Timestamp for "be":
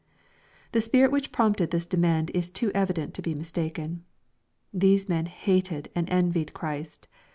3.21-3.35